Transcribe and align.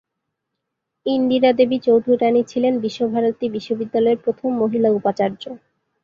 ইন্দিরা 1.05 1.51
দেবী 1.59 1.77
চৌধুরাণী 1.79 2.41
ছিলেন 2.43 2.73
বিশ্বভারতী 2.79 3.45
বিশ্ববিদ্যালয়ের 3.49 4.19
প্রথম 4.23 4.49
মহিলা 4.61 4.89
উপাচার্য। 4.91 5.43